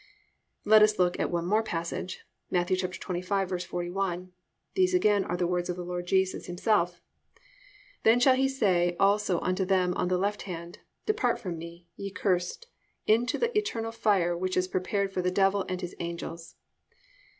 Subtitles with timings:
[0.63, 0.71] 4.
[0.71, 2.69] Let us look at one more passage, Matt.
[2.69, 4.29] 25:41
[4.73, 6.99] (these again are the words of the Lord Jesus Himself):
[8.01, 12.09] +"Then shall he say also unto them on the left hand, Depart from me, ye
[12.09, 12.65] cursed,
[13.05, 16.55] into the eternal fire which is prepared for the devil and his angels."